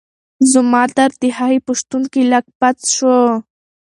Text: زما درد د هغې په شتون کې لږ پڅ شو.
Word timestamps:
زما 0.51 0.83
درد 0.97 1.13
د 1.23 1.25
هغې 1.37 1.59
په 1.65 1.71
شتون 1.79 2.03
کې 2.13 2.21
لږ 2.31 2.45
پڅ 2.59 2.77
شو. 2.95 3.17